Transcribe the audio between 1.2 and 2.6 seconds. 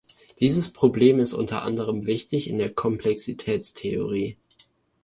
unter anderem wichtig in